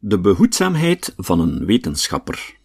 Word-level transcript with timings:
De 0.00 0.18
behoedzaamheid 0.18 1.14
van 1.16 1.40
een 1.40 1.64
wetenschapper. 1.64 2.56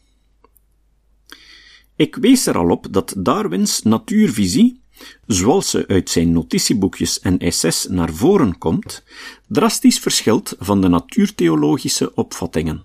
Ik 1.96 2.16
wees 2.16 2.46
er 2.46 2.58
al 2.58 2.70
op 2.70 2.88
dat 2.92 3.14
Darwins 3.18 3.82
natuurvisie, 3.82 4.82
zoals 5.28 5.70
ze 5.70 5.88
uit 5.88 6.10
zijn 6.10 6.32
notitieboekjes 6.32 7.20
en 7.20 7.38
essays 7.38 7.88
naar 7.90 8.14
voren 8.14 8.58
komt, 8.58 9.04
drastisch 9.48 10.00
verschilt 10.00 10.56
van 10.60 10.82
de 10.82 10.88
natuurtheologische 10.88 12.16
opvattingen. 12.16 12.84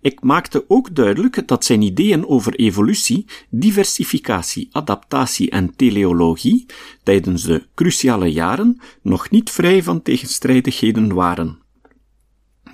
Ik 0.00 0.22
maakte 0.22 0.64
ook 0.68 0.94
duidelijk 0.94 1.48
dat 1.48 1.64
zijn 1.64 1.82
ideeën 1.82 2.26
over 2.26 2.54
evolutie, 2.54 3.26
diversificatie, 3.48 4.68
adaptatie 4.72 5.50
en 5.50 5.76
teleologie 5.76 6.66
tijdens 7.02 7.42
de 7.42 7.66
cruciale 7.74 8.32
jaren 8.32 8.80
nog 9.02 9.30
niet 9.30 9.50
vrij 9.50 9.82
van 9.82 10.02
tegenstrijdigheden 10.02 11.14
waren. 11.14 11.63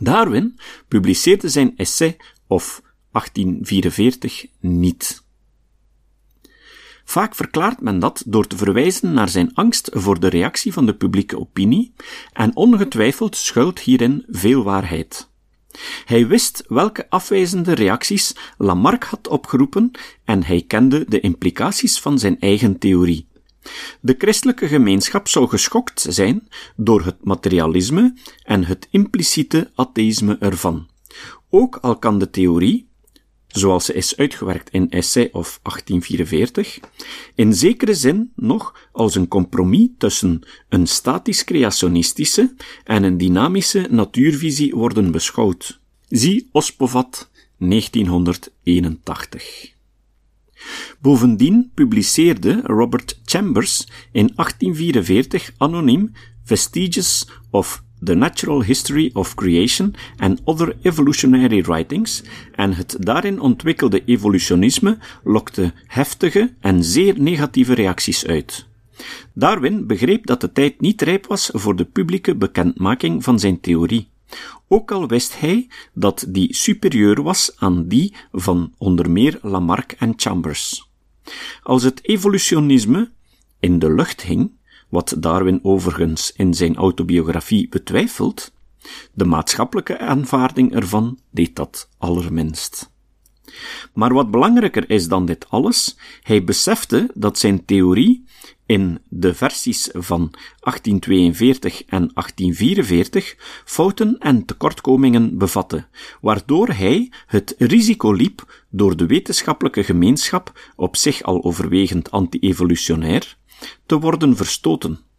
Darwin 0.01 0.59
publiceerde 0.89 1.49
zijn 1.49 1.77
essay 1.77 2.17
of 2.47 2.83
1844 3.13 4.47
niet. 4.61 5.23
Vaak 7.05 7.35
verklaart 7.35 7.81
men 7.81 7.99
dat 7.99 8.23
door 8.27 8.47
te 8.47 8.57
verwijzen 8.57 9.13
naar 9.13 9.29
zijn 9.29 9.55
angst 9.55 9.91
voor 9.93 10.21
de 10.21 10.29
reactie 10.29 10.73
van 10.73 10.87
de 10.87 10.95
publieke 10.95 11.39
opinie, 11.39 11.93
en 12.33 12.57
ongetwijfeld 12.57 13.37
schuilt 13.37 13.79
hierin 13.79 14.25
veel 14.29 14.63
waarheid. 14.63 15.29
Hij 16.05 16.27
wist 16.27 16.65
welke 16.69 17.11
afwijzende 17.11 17.75
reacties 17.75 18.35
Lamarck 18.59 19.05
had 19.05 19.29
opgeroepen 19.29 19.91
en 20.25 20.45
hij 20.45 20.65
kende 20.67 21.05
de 21.09 21.21
implicaties 21.21 22.01
van 22.01 22.19
zijn 22.19 22.41
eigen 22.41 22.79
theorie. 22.79 23.30
De 24.01 24.15
christelijke 24.19 24.69
gemeenschap 24.69 25.29
zou 25.29 25.49
geschokt 25.49 26.07
zijn 26.09 26.49
door 26.77 27.05
het 27.05 27.25
materialisme 27.25 28.15
en 28.43 28.65
het 28.65 28.89
impliciete 28.91 29.71
atheïsme 29.75 30.37
ervan. 30.39 30.89
Ook 31.51 31.77
al 31.77 31.99
kan 31.99 32.19
de 32.19 32.31
theorie, 32.31 32.89
zoals 33.47 33.85
ze 33.85 33.95
is 33.95 34.17
uitgewerkt 34.17 34.71
in 34.71 34.91
Essay 34.91 35.29
of 35.33 35.61
1844, 35.63 36.81
in 37.35 37.55
zekere 37.55 37.95
zin 37.95 38.33
nog 38.35 38.89
als 38.93 39.15
een 39.15 39.29
compromis 39.29 39.89
tussen 39.99 40.43
een 40.69 40.87
statisch 40.87 41.45
creationistische 41.45 42.55
en 42.85 43.03
een 43.03 43.19
dynamische 43.19 43.87
natuurvisie 43.91 44.75
worden 44.75 45.11
beschouwd. 45.11 45.81
Zie 46.09 46.49
Ospovat 46.53 47.31
1981. 47.59 49.79
Bovendien 51.01 51.71
publiceerde 51.75 52.61
Robert 52.65 53.21
Chambers 53.25 53.87
in 54.13 54.33
1844 54.35 55.53
anoniem 55.57 56.13
Vestiges 56.45 57.29
of 57.51 57.83
The 58.05 58.15
Natural 58.15 58.63
History 58.63 59.11
of 59.13 59.35
Creation 59.35 59.95
and 60.17 60.41
Other 60.45 60.77
Evolutionary 60.83 61.63
Writings 61.63 62.23
en 62.55 62.73
het 62.73 62.97
daarin 62.99 63.41
ontwikkelde 63.41 64.05
evolutionisme 64.05 64.99
lokte 65.25 65.73
heftige 65.87 66.55
en 66.61 66.85
zeer 66.85 67.21
negatieve 67.21 67.75
reacties 67.75 68.27
uit. 68.27 68.67
Darwin 69.35 69.87
begreep 69.87 70.27
dat 70.27 70.41
de 70.41 70.53
tijd 70.53 70.81
niet 70.81 71.03
rijp 71.03 71.27
was 71.27 71.51
voor 71.53 71.77
de 71.77 71.85
publieke 71.85 72.37
bekendmaking 72.37 73.25
van 73.25 73.39
zijn 73.39 73.61
theorie. 73.61 74.10
Ook 74.69 74.93
al 74.93 75.09
wist 75.09 75.41
hij 75.41 75.69
dat 75.93 76.25
die 76.29 76.55
superieur 76.55 77.23
was 77.23 77.53
aan 77.57 77.89
die 77.89 78.15
van 78.33 78.75
onder 78.79 79.11
meer 79.11 79.39
Lamarck 79.43 79.93
en 79.93 80.13
Chambers. 80.17 80.89
Als 81.63 81.83
het 81.83 82.05
evolutionisme 82.09 83.11
in 83.59 83.79
de 83.79 83.93
lucht 83.93 84.23
hing, 84.23 84.53
wat 84.89 85.15
Darwin 85.19 85.61
overigens 85.63 86.33
in 86.33 86.55
zijn 86.55 86.77
autobiografie 86.77 87.69
betwijfelt, 87.69 88.53
de 89.13 89.25
maatschappelijke 89.25 89.99
aanvaarding 89.99 90.75
ervan 90.75 91.19
deed 91.31 91.57
dat 91.57 91.89
allerminst. 91.99 92.90
Maar 93.93 94.15
wat 94.15 94.31
belangrijker 94.31 94.91
is 94.91 95.09
dan 95.09 95.27
dit 95.27 95.47
alles, 95.49 95.97
hij 96.23 96.45
besefte 96.45 97.11
dat 97.15 97.39
zijn 97.39 97.65
theorie 97.65 98.25
in 98.67 98.99
de 99.09 99.35
versies 99.35 99.89
van 99.93 100.31
1842 100.31 101.85
en 101.85 102.11
1844 102.15 103.63
fouten 103.65 104.19
en 104.19 104.45
tekortkomingen 104.45 105.39
bevatte, 105.39 105.87
waardoor 106.21 106.69
hij 106.69 107.13
het 107.27 107.55
risico 107.59 108.13
liep 108.13 108.65
door 108.69 108.97
de 108.97 109.07
wetenschappelijke 109.07 109.85
gemeenschap, 109.85 110.73
op 110.77 110.97
zich 110.97 111.23
al 111.23 111.45
overwegend 111.45 112.11
anti-evolutionair, 112.11 113.37
te 113.87 113.99
worden 113.99 114.37
verstoten. 114.37 115.10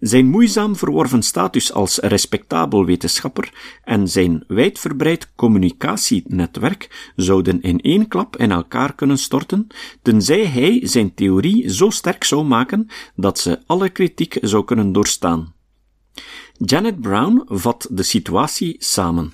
Zijn 0.00 0.26
moeizaam 0.26 0.76
verworven 0.76 1.22
status 1.22 1.72
als 1.72 1.98
respectabel 1.98 2.84
wetenschapper 2.84 3.52
en 3.84 4.08
zijn 4.08 4.44
wijdverbreid 4.46 5.32
communicatienetwerk 5.34 7.12
zouden 7.16 7.60
in 7.60 7.80
één 7.80 8.08
klap 8.08 8.36
in 8.36 8.50
elkaar 8.50 8.94
kunnen 8.94 9.18
storten, 9.18 9.66
tenzij 10.02 10.46
hij 10.46 10.80
zijn 10.82 11.14
theorie 11.14 11.70
zo 11.72 11.90
sterk 11.90 12.24
zou 12.24 12.44
maken 12.44 12.88
dat 13.14 13.38
ze 13.38 13.58
alle 13.66 13.88
kritiek 13.88 14.38
zou 14.40 14.64
kunnen 14.64 14.92
doorstaan. 14.92 15.54
Janet 16.52 17.00
Brown 17.00 17.42
vat 17.46 17.86
de 17.90 18.02
situatie 18.02 18.76
samen. 18.78 19.32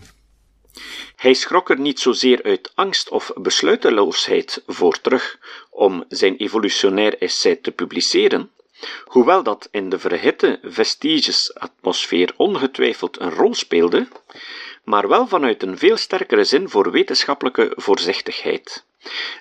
Hij 1.16 1.34
schrok 1.34 1.70
er 1.70 1.80
niet 1.80 2.00
zozeer 2.00 2.42
uit 2.42 2.72
angst 2.74 3.08
of 3.08 3.30
besluiteloosheid 3.34 4.62
voor 4.66 5.00
terug 5.00 5.38
om 5.70 6.04
zijn 6.08 6.36
evolutionair 6.36 7.18
essay 7.18 7.56
te 7.56 7.70
publiceren, 7.70 8.50
Hoewel 9.04 9.42
dat 9.42 9.68
in 9.70 9.88
de 9.88 9.98
verhitte 9.98 10.58
vestiges-atmosfeer 10.62 12.34
ongetwijfeld 12.36 13.20
een 13.20 13.30
rol 13.30 13.54
speelde, 13.54 14.08
maar 14.84 15.08
wel 15.08 15.26
vanuit 15.26 15.62
een 15.62 15.78
veel 15.78 15.96
sterkere 15.96 16.44
zin 16.44 16.68
voor 16.68 16.90
wetenschappelijke 16.90 17.72
voorzichtigheid. 17.76 18.84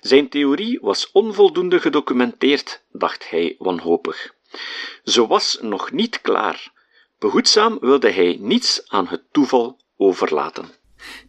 Zijn 0.02 0.30
theorie 0.30 0.80
was 0.82 1.12
onvoldoende 1.12 1.80
gedocumenteerd, 1.80 2.84
dacht 2.92 3.30
hij 3.30 3.56
wanhopig. 3.58 4.34
Ze 5.04 5.28
was 5.28 5.58
nog 5.62 5.92
niet 5.92 6.22
klaar. 6.22 6.74
Behoedzaam 7.20 7.78
wilde 7.80 8.12
hij 8.12 8.38
niets 8.40 8.84
aan 8.88 9.08
het 9.08 9.24
toeval 9.32 9.80
overlaten. 9.98 10.70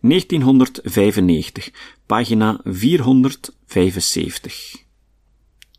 1995, 0.00 1.70
pagina 2.06 2.60
475. 2.64 4.84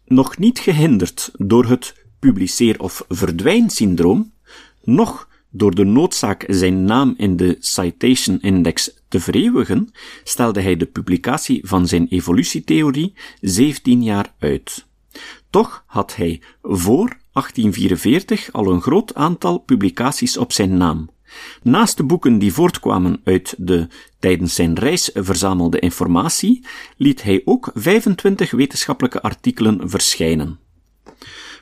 Nog 0.05 0.37
niet 0.37 0.59
gehinderd 0.59 1.31
door 1.33 1.65
het 1.65 2.05
publiceer- 2.19 2.79
of 2.79 3.05
verdwijnsyndroom, 3.09 4.31
nog 4.83 5.27
door 5.49 5.75
de 5.75 5.83
noodzaak 5.83 6.45
zijn 6.47 6.83
naam 6.83 7.13
in 7.17 7.37
de 7.37 7.55
Citation 7.59 8.41
Index 8.41 8.91
te 9.07 9.19
vereeuwigen, 9.19 9.89
stelde 10.23 10.61
hij 10.61 10.77
de 10.77 10.85
publicatie 10.85 11.61
van 11.67 11.87
zijn 11.87 12.07
evolutietheorie 12.07 13.13
17 13.41 14.03
jaar 14.03 14.33
uit. 14.39 14.85
Toch 15.49 15.83
had 15.85 16.15
hij 16.15 16.41
voor 16.61 17.17
1844 17.31 18.51
al 18.51 18.71
een 18.71 18.81
groot 18.81 19.15
aantal 19.15 19.57
publicaties 19.57 20.37
op 20.37 20.51
zijn 20.51 20.77
naam. 20.77 21.09
Naast 21.63 21.97
de 21.97 22.03
boeken 22.03 22.39
die 22.39 22.53
voortkwamen 22.53 23.21
uit 23.23 23.55
de 23.57 23.87
tijdens 24.19 24.55
zijn 24.55 24.79
reis 24.79 25.09
verzamelde 25.13 25.79
informatie, 25.79 26.65
liet 26.97 27.23
hij 27.23 27.41
ook 27.45 27.71
25 27.73 28.51
wetenschappelijke 28.51 29.21
artikelen 29.21 29.89
verschijnen. 29.89 30.59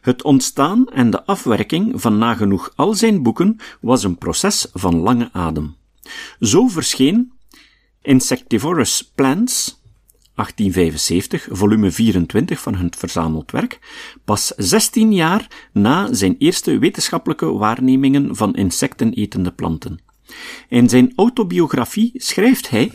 Het 0.06 0.24
ontstaan 0.24 0.88
en 0.88 1.10
de 1.10 1.26
afwerking 1.26 2.02
van 2.02 2.18
nagenoeg 2.18 2.72
al 2.76 2.94
zijn 2.94 3.24
boeken 3.24 3.58
was 3.82 4.04
een 4.04 4.18
proces 4.18 4.68
van 4.74 4.96
lange 4.96 5.30
adem. 5.32 5.76
Zo 6.40 6.68
verscheen 6.68 7.32
Insectivorous 8.02 9.12
Plants, 9.16 9.82
1875, 10.36 11.48
volume 11.52 11.92
24 11.92 12.60
van 12.60 12.76
hun 12.76 12.94
verzameld 12.98 13.52
werk, 13.52 13.80
pas 14.26 14.54
16 14.58 15.14
jaar 15.14 15.70
na 15.74 16.14
zijn 16.14 16.36
eerste 16.38 16.78
wetenschappelijke 16.78 17.52
waarnemingen 17.54 18.36
van 18.36 18.56
insectenetende 18.56 19.52
planten. 19.52 20.00
In 20.70 20.90
zijn 20.90 21.14
autobiografie 21.16 22.12
schrijft 22.14 22.70
hij 22.70 22.92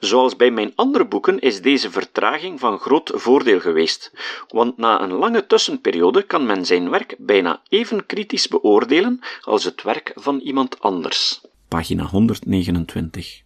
Zoals 0.00 0.36
bij 0.36 0.50
mijn 0.50 0.72
andere 0.74 1.06
boeken 1.06 1.38
is 1.38 1.62
deze 1.62 1.90
vertraging 1.90 2.60
van 2.60 2.78
groot 2.78 3.10
voordeel 3.14 3.60
geweest, 3.60 4.12
want 4.48 4.76
na 4.76 5.02
een 5.02 5.12
lange 5.12 5.46
tussenperiode 5.46 6.22
kan 6.22 6.46
men 6.46 6.66
zijn 6.66 6.90
werk 6.90 7.14
bijna 7.18 7.62
even 7.68 8.06
kritisch 8.06 8.48
beoordelen 8.48 9.20
als 9.40 9.64
het 9.64 9.82
werk 9.82 10.12
van 10.14 10.40
iemand 10.40 10.80
anders. 10.80 11.40
Pagina 11.68 12.04
129. 12.04 13.44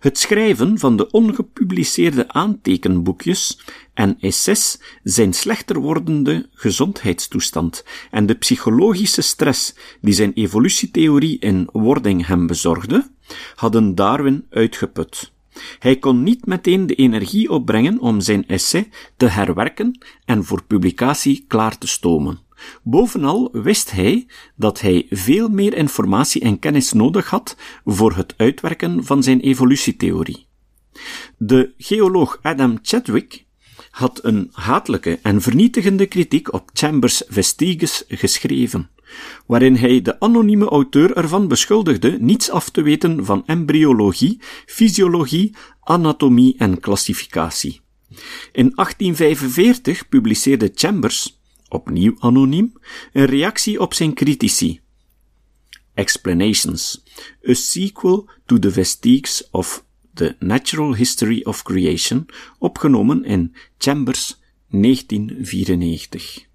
Het 0.00 0.18
schrijven 0.18 0.78
van 0.78 0.96
de 0.96 1.10
ongepubliceerde 1.10 2.28
aantekenboekjes 2.28 3.60
en 3.94 4.16
essays 4.20 4.80
zijn 5.02 5.32
slechter 5.32 5.80
wordende 5.80 6.48
gezondheidstoestand 6.52 7.84
en 8.10 8.26
de 8.26 8.34
psychologische 8.34 9.22
stress 9.22 9.74
die 10.00 10.14
zijn 10.14 10.32
evolutietheorie 10.32 11.38
in 11.38 11.68
wording 11.72 12.26
hem 12.26 12.46
bezorgde, 12.46 13.10
hadden 13.54 13.94
Darwin 13.94 14.46
uitgeput. 14.50 15.34
Hij 15.78 15.96
kon 15.96 16.22
niet 16.22 16.46
meteen 16.46 16.86
de 16.86 16.94
energie 16.94 17.50
opbrengen 17.50 17.98
om 17.98 18.20
zijn 18.20 18.46
essay 18.46 18.88
te 19.16 19.26
herwerken 19.26 20.06
en 20.24 20.44
voor 20.44 20.64
publicatie 20.64 21.44
klaar 21.48 21.78
te 21.78 21.86
stomen. 21.86 22.38
Bovenal 22.82 23.48
wist 23.52 23.90
hij 23.90 24.26
dat 24.54 24.80
hij 24.80 25.06
veel 25.10 25.48
meer 25.48 25.74
informatie 25.74 26.42
en 26.42 26.58
kennis 26.58 26.92
nodig 26.92 27.30
had 27.30 27.56
voor 27.84 28.16
het 28.16 28.34
uitwerken 28.36 29.04
van 29.04 29.22
zijn 29.22 29.40
evolutietheorie. 29.40 30.46
De 31.36 31.72
geoloog 31.78 32.38
Adam 32.42 32.78
Chadwick 32.82 33.44
had 33.90 34.24
een 34.24 34.50
hatelijke 34.52 35.18
en 35.22 35.42
vernietigende 35.42 36.06
kritiek 36.06 36.52
op 36.52 36.70
Chambers' 36.72 37.22
Vestiges 37.28 38.04
geschreven, 38.08 38.90
waarin 39.46 39.76
hij 39.76 40.02
de 40.02 40.20
anonieme 40.20 40.68
auteur 40.68 41.16
ervan 41.16 41.48
beschuldigde 41.48 42.16
niets 42.20 42.50
af 42.50 42.70
te 42.70 42.82
weten 42.82 43.24
van 43.24 43.42
embryologie, 43.46 44.40
fysiologie, 44.66 45.54
anatomie 45.80 46.54
en 46.58 46.80
klassificatie. 46.80 47.80
In 48.52 48.72
1845 48.74 50.08
publiceerde 50.08 50.70
Chambers, 50.74 51.40
opnieuw 51.68 52.14
anoniem, 52.18 52.72
een 53.12 53.24
reactie 53.24 53.80
op 53.80 53.94
zijn 53.94 54.14
critici. 54.14 54.80
Explanations, 55.94 57.02
a 57.48 57.54
sequel 57.54 58.28
to 58.46 58.58
the 58.58 58.70
Vestiges 58.70 59.48
of 59.50 59.84
The 60.14 60.36
Natural 60.38 60.94
History 60.94 61.40
of 61.44 61.62
Creation, 61.62 62.26
opgenomen 62.58 63.24
in 63.24 63.54
Chambers 63.78 64.40
1994. 64.70 66.46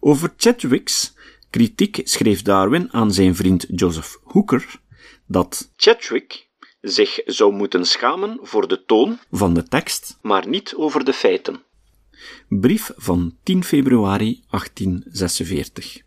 Over 0.00 0.34
Chadwick's 0.36 1.14
kritiek 1.54 2.00
schreef 2.04 2.42
Darwin 2.42 2.92
aan 2.92 3.12
zijn 3.12 3.36
vriend 3.36 3.66
Joseph 3.68 4.18
Hooker 4.24 4.80
dat 5.26 5.70
Chadwick 5.76 6.48
zich 6.80 7.20
zou 7.24 7.52
moeten 7.52 7.86
schamen 7.86 8.38
voor 8.42 8.68
de 8.68 8.84
toon 8.84 9.18
van 9.30 9.54
de 9.54 9.62
tekst, 9.62 10.18
maar 10.22 10.48
niet 10.48 10.74
over 10.76 11.04
de 11.04 11.12
feiten. 11.12 11.62
Brief 12.48 12.90
van 12.96 13.36
10 13.42 13.64
februari 13.64 14.42
1846. 14.50 16.02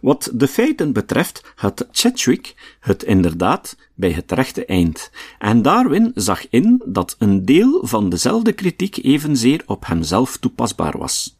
Wat 0.00 0.30
de 0.34 0.48
feiten 0.48 0.92
betreft 0.92 1.52
had 1.54 1.88
Chadwick 1.90 2.76
het 2.80 3.02
inderdaad 3.02 3.76
bij 3.94 4.10
het 4.10 4.32
rechte 4.32 4.64
eind, 4.64 5.10
en 5.38 5.62
Darwin 5.62 6.12
zag 6.14 6.48
in 6.50 6.82
dat 6.86 7.16
een 7.18 7.44
deel 7.44 7.86
van 7.86 8.08
dezelfde 8.08 8.52
kritiek 8.52 8.96
evenzeer 8.96 9.62
op 9.66 9.86
hemzelf 9.86 10.36
toepasbaar 10.36 10.98
was. 10.98 11.36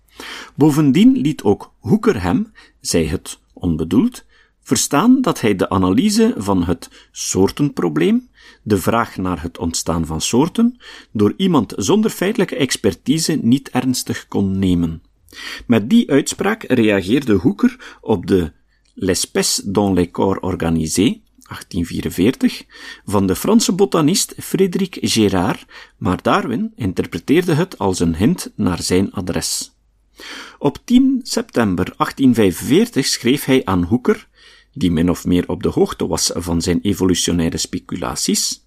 Bovendien 0.54 1.16
liet 1.16 1.42
ook 1.42 1.72
Hooker 1.80 2.22
hem, 2.22 2.52
zij 2.80 3.04
het 3.04 3.38
onbedoeld, 3.52 4.24
verstaan 4.62 5.20
dat 5.20 5.40
hij 5.40 5.56
de 5.56 5.68
analyse 5.68 6.34
van 6.36 6.64
het 6.64 7.08
soortenprobleem, 7.12 8.28
de 8.62 8.78
vraag 8.78 9.16
naar 9.16 9.42
het 9.42 9.58
ontstaan 9.58 10.06
van 10.06 10.20
soorten, 10.20 10.76
door 11.12 11.34
iemand 11.36 11.72
zonder 11.76 12.10
feitelijke 12.10 12.56
expertise 12.56 13.38
niet 13.42 13.70
ernstig 13.70 14.28
kon 14.28 14.58
nemen. 14.58 15.02
Met 15.66 15.90
die 15.90 16.10
uitspraak 16.10 16.62
reageerde 16.62 17.32
Hoeker 17.32 17.98
op 18.00 18.26
de 18.26 18.52
L'espèce 18.94 19.70
dans 19.70 19.94
les 19.94 20.10
corps 20.10 20.40
organisés, 20.40 21.18
1844, 21.36 22.64
van 23.04 23.26
de 23.26 23.36
Franse 23.36 23.72
botanist 23.72 24.34
Frédéric 24.38 24.98
Gérard, 25.00 25.66
maar 25.96 26.22
Darwin 26.22 26.72
interpreteerde 26.76 27.54
het 27.54 27.78
als 27.78 28.00
een 28.00 28.16
hint 28.16 28.52
naar 28.56 28.82
zijn 28.82 29.12
adres. 29.12 29.73
Op 30.58 30.78
10 30.84 31.20
september 31.22 31.84
1845 31.84 33.06
schreef 33.06 33.44
hij 33.44 33.64
aan 33.64 33.82
Hoeker, 33.82 34.28
die 34.72 34.90
min 34.90 35.10
of 35.10 35.24
meer 35.24 35.48
op 35.48 35.62
de 35.62 35.68
hoogte 35.68 36.06
was 36.06 36.30
van 36.34 36.62
zijn 36.62 36.80
evolutionaire 36.82 37.56
speculaties, 37.56 38.66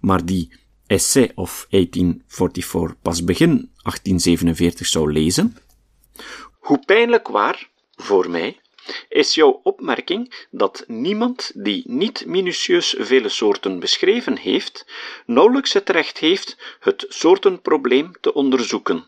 maar 0.00 0.24
die 0.24 0.52
Essay 0.86 1.32
of 1.34 1.66
1844 1.70 3.00
pas 3.02 3.24
begin 3.24 3.48
1847 3.48 4.86
zou 4.86 5.12
lezen, 5.12 5.56
hoe 6.58 6.82
pijnlijk 6.84 7.28
waar, 7.28 7.68
voor 7.96 8.30
mij, 8.30 8.60
is 9.08 9.34
jouw 9.34 9.60
opmerking 9.62 10.46
dat 10.50 10.84
niemand 10.86 11.52
die 11.54 11.82
niet 11.86 12.26
minutieus 12.26 12.94
vele 12.98 13.28
soorten 13.28 13.80
beschreven 13.80 14.36
heeft, 14.36 14.86
nauwelijks 15.26 15.72
het 15.72 15.88
recht 15.88 16.18
heeft 16.18 16.56
het 16.80 17.04
soortenprobleem 17.08 18.12
te 18.20 18.34
onderzoeken. 18.34 19.06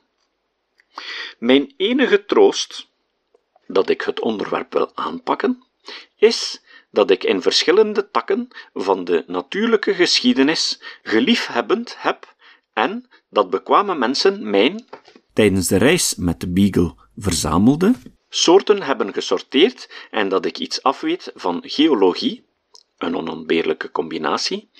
Mijn 1.38 1.74
enige 1.76 2.24
troost, 2.24 2.88
dat 3.66 3.88
ik 3.88 4.02
het 4.02 4.20
onderwerp 4.20 4.72
wil 4.72 4.90
aanpakken, 4.94 5.64
is 6.16 6.62
dat 6.90 7.10
ik 7.10 7.24
in 7.24 7.42
verschillende 7.42 8.10
takken 8.10 8.48
van 8.74 9.04
de 9.04 9.24
natuurlijke 9.26 9.94
geschiedenis 9.94 10.80
geliefhebbend 11.02 11.96
heb 11.98 12.34
en 12.72 13.08
dat 13.30 13.50
bekwame 13.50 13.94
mensen 13.94 14.50
mijn, 14.50 14.84
tijdens 15.32 15.68
de 15.68 15.76
reis 15.76 16.14
met 16.14 16.40
de 16.40 16.48
Beagle, 16.48 16.94
verzamelde, 17.16 17.94
soorten 18.28 18.82
hebben 18.82 19.12
gesorteerd 19.12 19.90
en 20.10 20.28
dat 20.28 20.44
ik 20.44 20.58
iets 20.58 20.82
afweet 20.82 21.32
van 21.34 21.62
geologie, 21.66 22.44
een 22.98 23.16
onontbeerlijke 23.16 23.90
combinatie, 23.90 24.70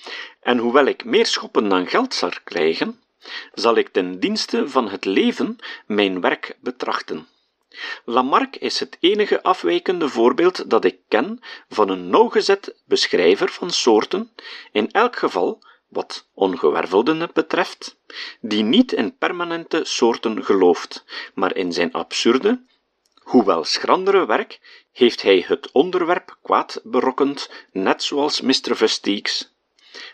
en 0.41 0.57
hoewel 0.57 0.85
ik 0.85 1.05
meer 1.05 1.25
schoppen 1.25 1.69
dan 1.69 1.87
geld 1.87 2.13
zal 2.13 2.31
krijgen, 2.43 2.99
zal 3.53 3.75
ik 3.75 3.89
ten 3.89 4.19
dienste 4.19 4.69
van 4.69 4.89
het 4.89 5.05
leven 5.05 5.57
mijn 5.85 6.21
werk 6.21 6.57
betrachten. 6.61 7.27
Lamarck 8.05 8.55
is 8.55 8.79
het 8.79 8.97
enige 8.99 9.43
afwijkende 9.43 10.09
voorbeeld 10.09 10.69
dat 10.69 10.85
ik 10.85 10.97
ken 11.07 11.39
van 11.69 11.89
een 11.89 12.09
nauwgezet 12.09 12.75
beschrijver 12.85 13.49
van 13.49 13.71
soorten, 13.71 14.31
in 14.71 14.91
elk 14.91 15.15
geval 15.15 15.63
wat 15.87 16.27
ongewervelden 16.33 17.29
betreft, 17.33 17.97
die 18.41 18.63
niet 18.63 18.91
in 18.91 19.17
permanente 19.17 19.81
soorten 19.83 20.43
gelooft, 20.43 21.05
maar 21.33 21.55
in 21.55 21.73
zijn 21.73 21.93
absurde, 21.93 22.61
hoewel 23.21 23.63
schrandere 23.63 24.25
werk, 24.25 24.59
heeft 24.91 25.21
hij 25.21 25.43
het 25.47 25.71
onderwerp 25.71 26.37
kwaad 26.41 26.81
berokkend, 26.83 27.49
net 27.71 28.03
zoals 28.03 28.41
Mr. 28.41 28.75
Vestiges. 28.75 29.53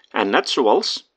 En 0.09 0.29
net 0.29 0.49
zoals, 0.49 1.10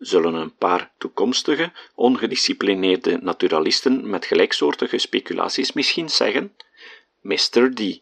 zullen 0.00 0.34
een 0.34 0.54
paar 0.56 0.92
toekomstige, 0.98 1.72
ongedisciplineerde 1.94 3.18
naturalisten 3.22 4.10
met 4.10 4.26
gelijksoortige 4.26 4.98
speculaties 4.98 5.72
misschien 5.72 6.10
zeggen, 6.10 6.56
Mr. 7.20 7.74
D. 7.74 8.00